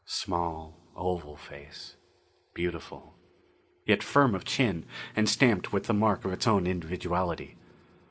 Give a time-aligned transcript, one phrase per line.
[0.03, 1.95] Small, oval face
[2.55, 3.13] beautiful
[3.85, 7.55] yet firm of chin, and stamped with the mark of its own individuality.